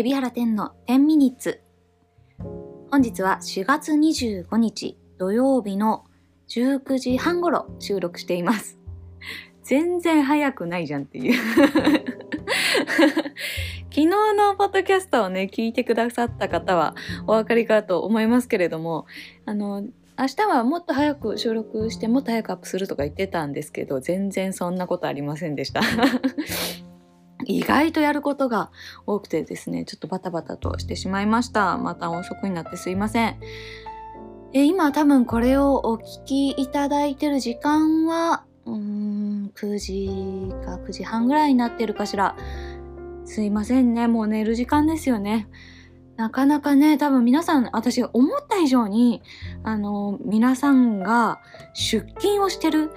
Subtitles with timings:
[0.00, 1.60] 海老原天の10ミニッツ。
[2.88, 6.04] 本日は4月25日土曜日の
[6.48, 8.78] 19時半頃収録しています。
[9.64, 11.34] 全然早くないじゃんっていう。
[13.90, 16.94] 昨日のポッドキャストをね、聞いてくださった方は
[17.26, 19.06] お分かりかと思いますけれども、
[19.46, 19.82] あの、
[20.16, 25.80] 明日はもっと早く収録してもっと早くアップするとか言ってたんですけど、全然そんなことありませんでした。
[27.44, 28.70] 意外とやることが
[29.06, 31.78] 多くてですね、ちょっとバタバタとしてしまいました。
[31.78, 33.36] また遅くになってすいません。
[34.52, 42.36] え今多分これをお聞きいただいてる時間は、うーん、9時か9時半ぐらいになってるかしら。
[43.24, 44.08] すいませんね。
[44.08, 45.48] もう寝る時間ですよね。
[46.16, 49.22] なかなかね、多分皆さん、私が思った以上に、
[49.62, 51.40] あの、皆さんが
[51.74, 52.90] 出勤をしてる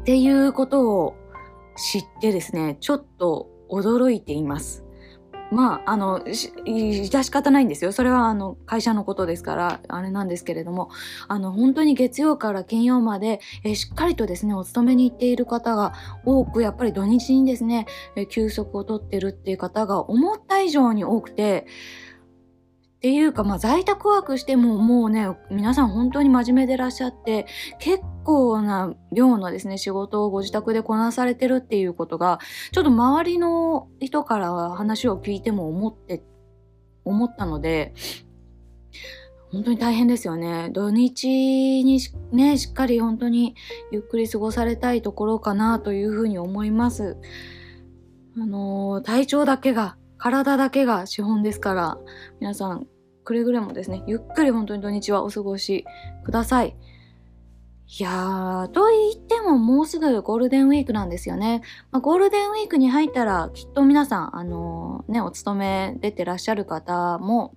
[0.00, 1.14] っていうことを
[1.80, 4.84] 知ってですね、ちょっと驚いています。
[5.50, 7.90] まあ、あの、致し方ないんですよ。
[7.90, 10.90] それは、あの、会社のことですから、あれなんですけれども、
[11.26, 15.92] あの、本当に月曜から金曜まで、えしっかりとですね、お勤めに行っている方が
[16.24, 21.66] 多く、やっぱり土日にですね、え休息を取ってるっていう方が思った以上に多くて、
[23.00, 27.46] っていうか、まあ、在宅ワークしてももうね、皆さん本当に真面目でいらっしゃって、
[27.78, 32.40] 結構な量のですね、仕事をご自宅でこなされてるっていうことが、
[32.72, 36.22] ちょっと周りの人から話を聞いても思って、
[37.06, 37.94] 思ったので、
[39.50, 40.68] 本当に大変ですよね。
[40.70, 42.00] 土日に
[42.32, 43.54] ね、しっかり本当に
[43.90, 47.16] ゆっくり過ごされたいところかなというふうに思います。
[48.36, 51.98] あのー体調だけが、体だけが資本ですから、
[52.40, 52.86] 皆さん、
[53.24, 55.84] くれぐれもですね、ゆっくり本当に土日はお過ごし
[56.24, 56.76] ください。
[57.98, 61.62] いやー、と言ってももうすぐゴールデンウィークなんですよね。
[61.90, 67.54] まあ、ゴールデンウィークに入ったら、きっと皆さん、あのーね、お勤め出てらっしゃる方も、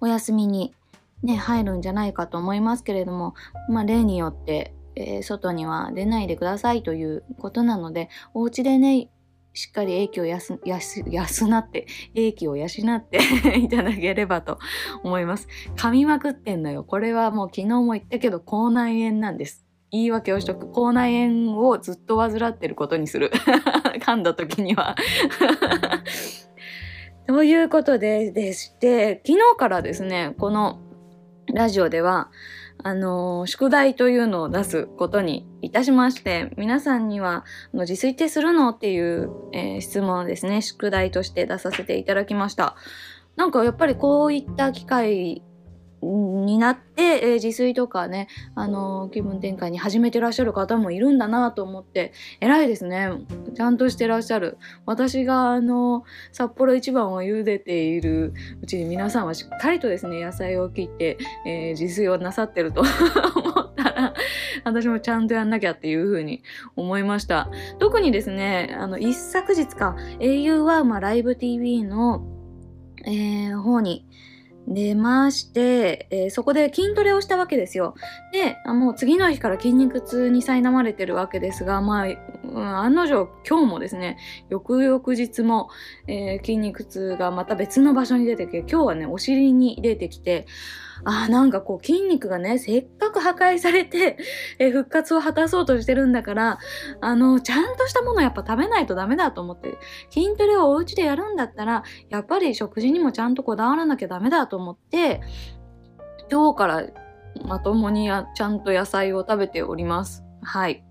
[0.00, 0.74] お休みに
[1.22, 3.34] ね、入るんじゃないかと思いますけれども、
[3.68, 9.08] まあ、例によって、えー外には出ないでくださいということなので、お家でね、
[9.54, 13.18] しっかり英気を養って、英気を養って
[13.58, 14.58] いただければと
[15.02, 15.48] 思います。
[15.76, 16.84] 噛みまくってんのよ。
[16.84, 19.66] これはもう昨日も言ったけど、口内炎なんです。
[19.90, 20.70] 言い訳をしとく。
[20.70, 23.30] 口内炎をずっと患ってることにする。
[24.00, 24.96] 噛んだ時には。
[27.26, 30.78] ということで、でして、昨日からですね、この
[31.52, 32.30] ラジオでは、
[32.82, 37.44] あの宿題というのを出すことにいたしまして、皆さんには、
[37.74, 42.76] の自炊ってするのっていう、えー質問をですね、宿題として出させていただきました。
[43.36, 45.42] なんかやっぱりこういった機会
[46.02, 53.10] になって、えー自炊とかね、あのー気分転換に始めてらっしゃる方もいるんだなと思って、偉いですね。
[53.54, 54.58] ちゃんとしてらっしゃる。
[54.86, 58.32] 私があの札幌一番を茹でている
[58.62, 62.80] うちに皆さんはしっかりとですね、野菜を切って、えー自炊をなさってると
[63.34, 64.14] 思ったら、
[64.64, 66.42] 私もちゃんとやんなきゃっていうふうに
[66.76, 67.50] 思いました。
[67.78, 72.22] 特にですね、あの、一昨日か、au は、まあ、ライブ TV の、
[73.04, 74.07] えー方に
[74.68, 77.94] 出まして、えーそこで筋トレをしたわけですよ。
[78.32, 84.18] で、もう次の日から筋肉痛に苛まれてるわけですが、まあ、うん案の定今日もですね、
[84.50, 85.70] 翌々日も、
[86.06, 90.46] えー筋肉痛がまた別の場所に出てきて、今日はね、お尻に出てきて、
[91.04, 94.18] あーなんかこう筋肉がね、せっかく破壊されて、
[94.58, 96.58] えー復活を果たそうとしてるんだから、
[97.00, 99.78] あの、ちゃんとしたものやっぱ食べないとダメだと思って、
[100.10, 105.20] 筋トレをお家でやるんだったら、やっぱり食事にもちゃんとこだわらなきゃダメだと思って、
[106.30, 106.86] 今日から
[107.44, 110.24] まともにやちゃんと野菜を食べております。
[110.42, 110.84] はい。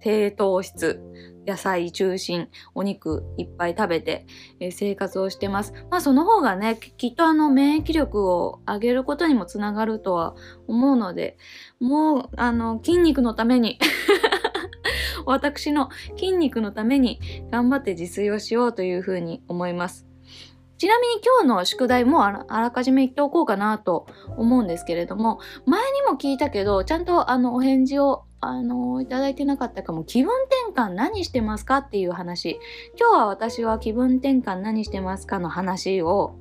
[0.00, 1.00] 低糖質、
[1.46, 4.26] 野菜中心、お肉いっぱい食べて、
[4.58, 5.72] えー生活をしてます。
[5.90, 10.34] まあその方がね、ききっとあの免疫力を上げることにもつながるとは
[10.66, 11.36] 思うので、
[11.80, 13.78] もうあの筋肉のために、
[15.26, 17.20] 私の筋肉のために
[17.50, 20.09] 頑張って自炊をしようというふうに思います。
[20.80, 24.06] ちなみに今日の宿題もあらかじめ言っておこうかなと
[24.38, 30.04] 思うんですけれども、前にも聞いたけど、ちゃんとあのお返事をあのいただいてなかったかも。
[30.04, 32.58] 気分転換何してますかっていう話。
[32.98, 36.38] 今日は私は気分転換何してますかの話を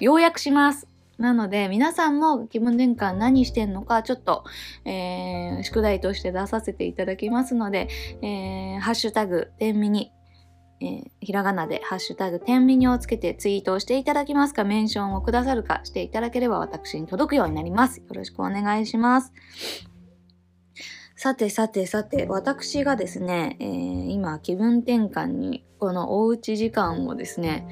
[0.00, 0.88] 要約します。
[1.16, 4.42] なので皆さんも気分転換何してんのかちょっと、
[4.84, 7.86] えー宿題として出させていただきますので、
[8.20, 10.10] えーハッシュタグ天ミニ
[10.80, 17.98] えーひらがなでハッシュタグ天ミニをつけてツイートをしていただきますか、メンションをくださるかしていただければ私に届くようになります。
[17.98, 19.32] よろしくお願いします。
[21.14, 27.66] さてさてさて、私がですね、えー、今気分転換にこのおうち時間をですね、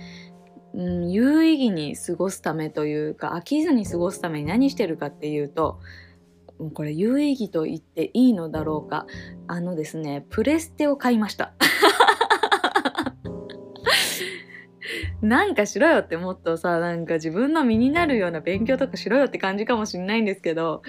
[0.74, 5.80] うん、有意義に過ごすためというか飽きずに過ごすために何してるかっていうと
[6.74, 9.06] これ有意義と言っていいのだろうか
[9.46, 11.54] あのですねプレステを買いました
[15.28, 20.82] なんかしろよってもっとさ、なんか自分の身になるような勉強とかしろよって感じかもしんないんですけど、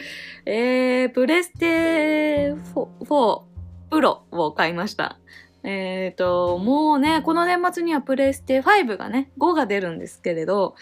[0.45, 3.41] えー、プレステ 4,
[3.89, 5.17] プロを買いました。
[5.63, 10.75] えっ、ー、と、もうね、この年末にはプレステ5がね、5が出るんですけれど、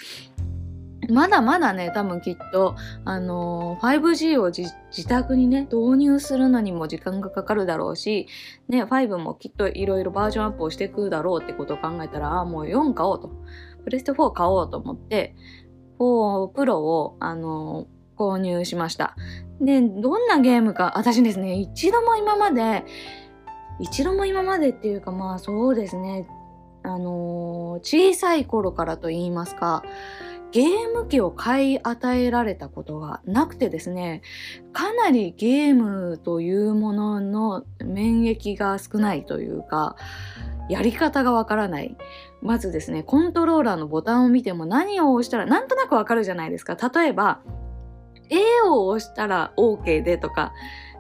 [1.14, 8.28] まだまだね、多分きっと、あのー、5G を自宅にね、導入するのにも時間がかかるだろうし、
[8.68, 13.32] ね、5もきっといろいろバージョンアップをしていくだろうってことを考えたら、あ、もう4買おうと。
[13.84, 15.36] プレステ4買おうと思って、
[16.00, 19.16] 4プロを、あのー、購入しました。
[19.62, 22.84] で、どんなゲームか、私ですね、一度も今まで、
[23.80, 26.28] 一度も今までっていうか、まあそうですね、
[26.84, 29.84] あのー、小さい頃からと言いますか、
[30.56, 34.22] ゲーム機を買い与えられたことがなくてですね
[34.72, 39.98] かなりゲームというものの免疫が少ないというか
[40.70, 41.98] やり方がわからない。
[42.42, 46.78] まずですねコントローラーのボタンを見ても何を押したらなんとなくわかるじゃないですか。
[46.78, 47.42] 例えば
[48.30, 50.54] A を押したら OK でとか、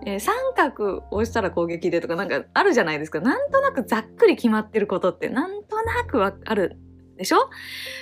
[0.06, 3.22] えー、三角を押したら攻撃でとかなんかあるじゃないですか。
[3.22, 6.78] なんとなくざっくり決まってることってなんとなくわかる。
[7.18, 7.50] でしょ？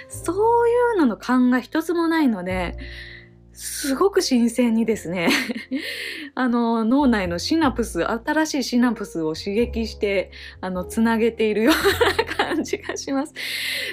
[0.09, 2.77] そういうのの勘が一つもないので、
[3.55, 5.29] すごく新鮮にですね
[6.33, 13.33] あの脳内のシナプス新しいシナプスを刺激してあのつなげているような感じがします。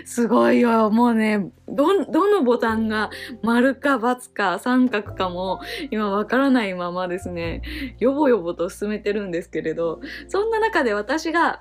[0.06, 3.10] すごいよもうねどどのボタンが
[3.42, 7.60] 丸か×か三角かも今わからないままですね
[7.98, 11.60] よぼよぼと進めてるんですけれどそんな中で私が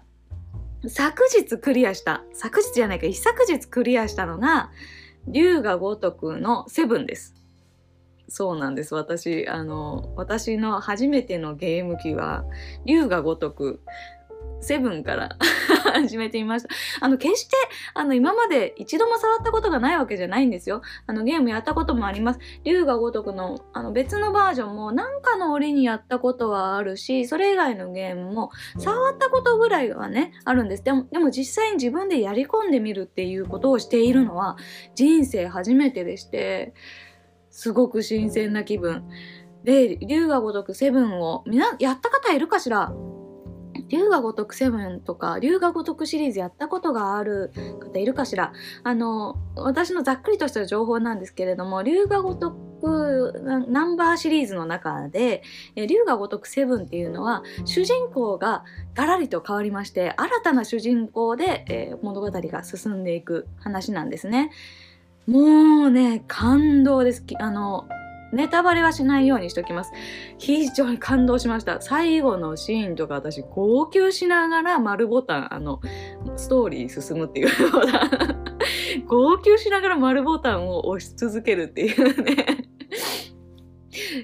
[0.88, 4.72] 昨日クリアした、昨日じゃないか、一昨日クリアしたのが、
[5.28, 7.36] 龍が如くのセブンです。
[8.30, 8.96] そうなんです。
[8.96, 12.46] 私、あの、私の初めてのゲーム機は、
[12.86, 13.81] 龍が如く
[14.62, 15.38] セブンから
[15.94, 16.70] 始めてみました。
[17.02, 17.56] あの、決して、
[17.94, 20.82] あの、今まで一度も触ったことがないわけじゃないんですよ。
[21.08, 22.40] あの、ゲームやったこともあります。
[22.64, 30.84] 竜が如くの、あの、別のバージョンも何かの折にやったことはあるし、それ以外のゲームも触ったことぐらいはね、あるんです。
[30.84, 34.58] でも、でも実際に自分でやり込んでみるっていうことをしているのは、
[34.96, 36.74] 人生初めてでして、
[37.50, 39.06] すごく新鮮な気分。
[39.64, 42.94] で、竜が如くセブンを、みな、やった方いるかしら？
[43.89, 48.53] 龍が如くセブンとか龍が如くシリーズやったことがある方いるかしら
[48.83, 55.44] あの私のざっくりとした情報なんですけれども龍が如くナンバーシリーズの中で
[55.75, 58.63] 龍が如くセブンっていうのは主人公が
[58.94, 64.51] ガラリと変わりまして新たな主人公で、えー、物語が進んでいく話なんですね。
[65.27, 65.41] も
[65.88, 67.88] うね感動ですあの
[68.31, 69.92] ネタバレはしないようにしときます。
[70.38, 71.81] 非常に感動しました。
[71.81, 75.81] 最後のシーンとか私、号泣しながら丸ボタン、あの、
[76.36, 78.46] ストーリー進むっていうボタン。
[79.08, 82.70] 号泣しながら丸ボタンを押し続けるっていうね。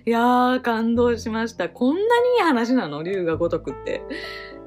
[0.06, 1.70] いやー、感動しました。
[1.70, 2.08] こんなにい
[2.40, 3.04] い話なの？
[3.04, 4.02] 龍が如くって。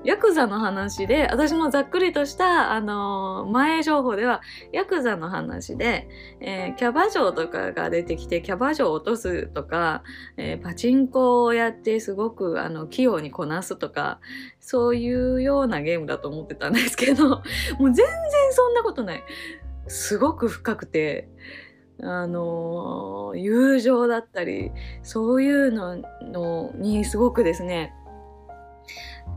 [0.04, 4.40] ヤクザの話で、私もざっくりとした、あのー、前情報では、
[4.72, 6.08] ヤクザの話で、
[6.40, 10.04] えー、キャバ嬢とかが出てきて、キャバ嬢を落とすとか、
[10.36, 14.20] えー、パチンコをやってすごく、あの、器用にこなすとか、
[14.60, 17.28] そういうようなゲームだと思ってたんですけど、
[17.78, 18.06] もう全然
[18.52, 19.24] そんなことない。
[19.88, 21.28] すごく深くて、
[22.00, 24.70] あの友情だったり、
[25.02, 25.96] そういうの
[26.76, 27.92] にすごくですね、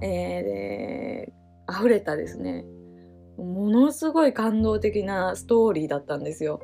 [0.01, 2.65] えー、溢れたですね
[3.37, 6.61] ものすごい感動的なストーリーだったんですよ。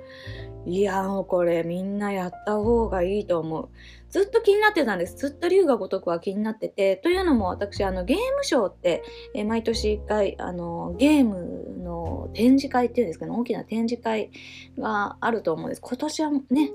[0.65, 3.69] いやもうこれみんなやった方がいいと思う。
[4.09, 5.15] ずっと気になってたんです。
[5.15, 6.97] ずっと龍が如くは気になってて。
[6.97, 9.03] というのも私、あのゲームショーって、
[9.33, 14.29] え毎年1回あのゲームの展示会っていうんですかね、大きな展示会
[14.77, 15.81] があると思うんです。
[15.81, 16.71] 今年はね、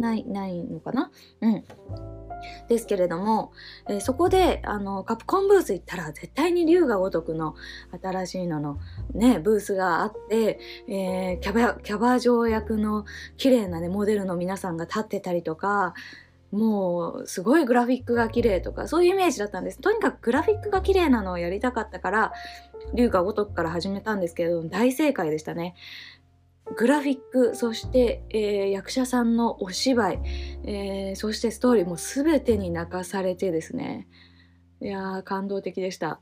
[0.00, 1.10] ない、ないのかな？
[1.42, 1.64] うん。
[2.68, 3.52] ですけれども、
[3.88, 7.54] えー、そこであのカプコンブース行ったら絶対に龍が如くの
[8.02, 8.78] 新しいのの
[9.12, 10.58] ねブースがあって、
[10.88, 13.04] えー、キャバキャバ嬢役の
[13.36, 15.94] 綺麗なねモデルの皆さんが立ってたりとか
[16.54, 19.80] もうすごいグラフィックが綺麗とかそういうイメージだったんです。
[19.80, 22.32] とにかくグラフィックが綺麗なのをやりたかったから
[22.94, 25.74] 龍が如くから始めたんですけれども大正解でしたね。
[26.76, 30.20] グラフィックそして、えー、役者さんのお芝居、
[30.64, 34.08] えー、そしてストーリーも全てに泣かされてですね
[34.84, 36.20] いやー、感動的でした。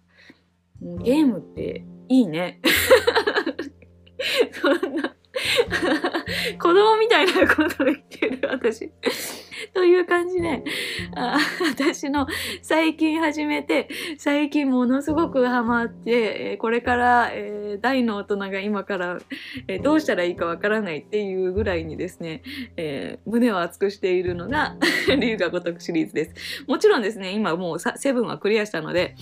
[0.80, 2.61] ゲームっていいね。
[4.52, 5.16] そんな
[6.61, 8.92] 子供みたいなことを言ってる私。
[9.75, 10.62] という感じで、
[11.17, 11.38] あ
[11.71, 12.26] 私の
[12.61, 13.88] 最近始めて、
[14.19, 19.19] 最近ものすごくハマって、えーこれから、えー大の大人が今から、
[19.69, 22.43] えーどうしたらいいかわからないっていうぐらいにですね、
[22.76, 24.76] えー胸を熱くしているのが、
[25.19, 26.64] 龍が如くシリーズです。
[26.69, 29.14] もちろんですね、今もうさセブンはクリアしたので、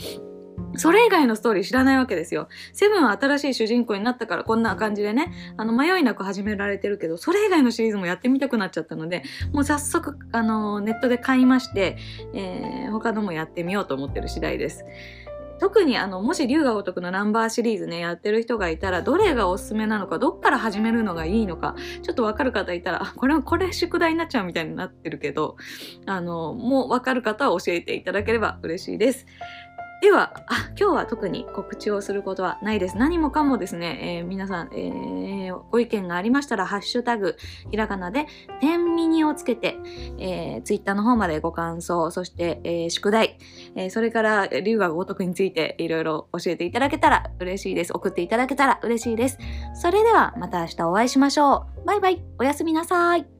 [0.80, 2.48] それ以外のストーリー知らないわけですよ。
[2.72, 9.22] セブンは新しい主人公になったからこんな感じでね、あの迷いなく始められてるけど、それ以外のシリーズもやってみたくなっちゃったので、
[9.52, 11.98] もう早速、あの、ネットで買いまして、
[12.32, 14.84] えー他のもやってみようと思ってる次第です。
[15.60, 25.58] 特にあのもし龍が如くのナンバーシリーズねやってる人がいたらどれがおすすめなのかどっから始めるのがいいのかちょっとわかる方いたらこれこれ宿題になっちゃうみたいになってるけど
[26.06, 29.26] あのもうわかる方は教えていただければ嬉しいです。
[30.00, 32.96] ではあ今日は特に告知をすることはないです。
[32.96, 37.36] 何もかもですね、えー皆さん、えーご意見がありましたら、ハッシュタグ、
[37.70, 38.26] ひらがなで、
[38.60, 39.76] 天ミニをつけて、
[40.18, 43.36] えー、ツイッターの方までご感想、そして、えー宿題、
[43.74, 47.92] えーそれから、龍が如くについていろいろ教えていただけたら嬉しいです。
[47.92, 49.38] 送っていただけたら嬉しいです。
[49.74, 51.86] それではまた明日お会いしましょう。
[51.86, 52.24] バイバイ。
[52.38, 53.39] おやすみなさい。